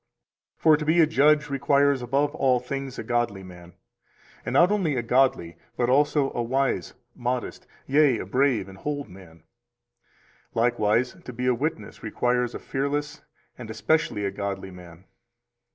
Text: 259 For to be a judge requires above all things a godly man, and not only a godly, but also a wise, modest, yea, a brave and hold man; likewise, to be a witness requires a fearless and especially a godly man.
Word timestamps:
259 0.63 0.63
For 0.63 0.77
to 0.79 0.85
be 0.85 0.99
a 0.99 1.05
judge 1.05 1.47
requires 1.51 2.01
above 2.01 2.33
all 2.33 2.59
things 2.59 2.97
a 2.97 3.03
godly 3.03 3.43
man, 3.43 3.73
and 4.43 4.51
not 4.53 4.71
only 4.71 4.95
a 4.95 5.03
godly, 5.03 5.57
but 5.77 5.91
also 5.91 6.33
a 6.33 6.41
wise, 6.41 6.95
modest, 7.13 7.67
yea, 7.85 8.17
a 8.17 8.25
brave 8.25 8.67
and 8.67 8.79
hold 8.79 9.07
man; 9.09 9.43
likewise, 10.55 11.15
to 11.23 11.31
be 11.31 11.45
a 11.45 11.53
witness 11.53 12.01
requires 12.01 12.55
a 12.55 12.59
fearless 12.59 13.21
and 13.59 13.69
especially 13.69 14.25
a 14.25 14.31
godly 14.31 14.71
man. 14.71 15.03